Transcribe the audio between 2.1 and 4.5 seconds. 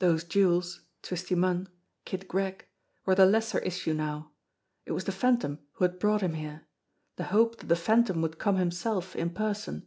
Gregg were the lesser issue now.